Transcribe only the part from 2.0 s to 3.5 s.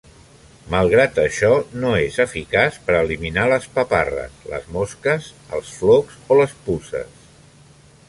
és eficaç per eliminar